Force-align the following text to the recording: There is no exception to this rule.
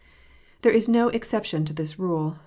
There 0.63 0.71
is 0.71 0.89
no 0.89 1.09
exception 1.09 1.63
to 1.65 1.73
this 1.73 1.99
rule. 1.99 2.37